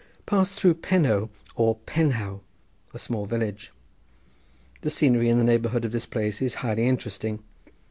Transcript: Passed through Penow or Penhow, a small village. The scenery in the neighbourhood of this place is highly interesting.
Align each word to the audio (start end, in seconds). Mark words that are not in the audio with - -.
Passed 0.25 0.55
through 0.59 0.81
Penow 0.81 1.29
or 1.55 1.75
Penhow, 1.85 2.39
a 2.91 2.97
small 2.97 3.27
village. 3.27 3.71
The 4.81 4.89
scenery 4.89 5.29
in 5.29 5.37
the 5.37 5.43
neighbourhood 5.43 5.85
of 5.85 5.91
this 5.91 6.07
place 6.07 6.41
is 6.41 6.55
highly 6.65 6.87
interesting. 6.87 7.43